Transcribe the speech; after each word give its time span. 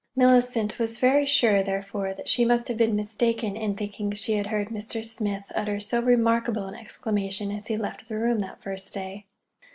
Mellicent 0.17 0.79
was 0.79 0.97
very 0.97 1.27
sure, 1.27 1.61
therefore, 1.61 2.15
that 2.15 2.27
she 2.27 2.43
must 2.43 2.69
have 2.69 2.77
been 2.77 2.95
mistaken 2.95 3.55
in 3.55 3.75
thinking 3.75 4.11
she 4.11 4.33
had 4.33 4.47
heard 4.47 4.69
Mr. 4.69 5.05
Smith 5.05 5.51
utter 5.53 5.79
so 5.79 6.01
remarkable 6.01 6.63
an 6.65 6.73
exclamation 6.73 7.51
as 7.51 7.67
he 7.67 7.77
left 7.77 8.09
the 8.09 8.17
room 8.17 8.39
that 8.39 8.63
first 8.63 8.95
day. 8.95 9.27